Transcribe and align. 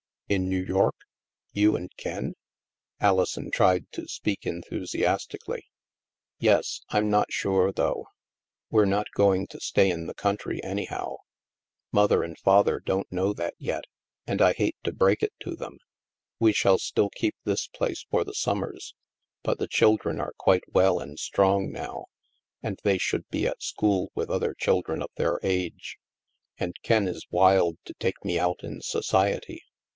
"In 0.31 0.49
New 0.49 0.63
York? 0.63 0.95
You 1.51 1.75
and 1.75 1.95
Ken?" 1.97 2.33
Alison 3.09 3.51
tried 3.51 3.91
to 3.91 4.07
speak 4.07 4.47
enthusiastically." 4.47 5.65
Yes. 6.39 6.81
I'm 6.89 7.09
not 7.09 7.31
sure, 7.33 7.71
though. 7.73 8.07
We're 8.71 8.85
not 8.85 9.07
going 9.13 9.45
to 9.47 9.59
stay 9.59 9.91
in 9.91 10.07
the 10.07 10.13
country, 10.15 10.63
anyhow. 10.63 11.17
Mother 11.91 12.23
and 12.23 12.39
Father 12.39 12.79
don't 12.79 13.11
know 13.11 13.33
that 13.33 13.55
yet, 13.59 13.83
and 14.25 14.41
I 14.41 14.53
hate 14.53 14.77
to 14.85 14.93
break 14.93 15.21
it 15.21 15.33
to 15.41 15.55
them. 15.55 15.77
We 16.39 16.53
shall 16.53 16.79
still 16.79 17.09
keep 17.09 17.35
this 17.43 17.67
place 17.67 18.05
for 18.09 18.23
the 18.23 18.33
summers. 18.33 18.95
But 19.43 19.59
the 19.59 19.67
children 19.67 20.19
are 20.21 20.33
quite 20.37 20.63
well 20.73 20.99
and 20.99 21.19
strong 21.19 21.69
now, 21.71 22.05
and 22.63 22.79
they 22.83 22.97
should 22.97 23.27
be 23.29 23.45
at 23.45 23.61
school 23.61 24.11
with 24.15 24.29
other 24.31 24.55
children 24.57 25.03
of 25.03 25.09
their 25.17 25.39
age. 25.43 25.97
And 26.57 26.73
Ken 26.83 27.07
is 27.09 27.27
wild 27.29 27.77
to 27.83 27.93
take 27.95 28.23
me 28.23 28.39
out 28.39 28.63
in 28.63 28.81
society. 28.81 29.61